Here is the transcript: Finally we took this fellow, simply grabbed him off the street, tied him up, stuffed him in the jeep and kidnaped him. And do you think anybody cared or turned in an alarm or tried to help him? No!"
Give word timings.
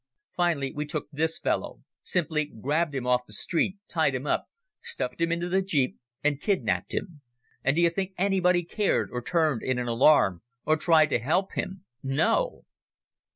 Finally 0.35 0.71
we 0.73 0.83
took 0.83 1.07
this 1.11 1.37
fellow, 1.37 1.83
simply 2.01 2.45
grabbed 2.45 2.95
him 2.95 3.05
off 3.05 3.27
the 3.27 3.33
street, 3.33 3.77
tied 3.87 4.15
him 4.15 4.25
up, 4.25 4.47
stuffed 4.79 5.21
him 5.21 5.31
in 5.31 5.39
the 5.47 5.61
jeep 5.61 5.99
and 6.23 6.41
kidnaped 6.41 6.91
him. 6.91 7.21
And 7.63 7.75
do 7.75 7.83
you 7.83 7.89
think 7.91 8.15
anybody 8.17 8.63
cared 8.63 9.09
or 9.11 9.21
turned 9.21 9.61
in 9.61 9.77
an 9.77 9.87
alarm 9.87 10.41
or 10.65 10.75
tried 10.75 11.11
to 11.11 11.19
help 11.19 11.51
him? 11.51 11.85
No!" 12.01 12.65